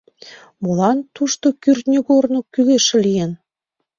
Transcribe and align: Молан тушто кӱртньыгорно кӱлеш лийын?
Молан 0.63 0.97
тушто 1.15 1.47
кӱртньыгорно 1.61 2.39
кӱлеш 2.53 2.85
лийын? 3.03 3.31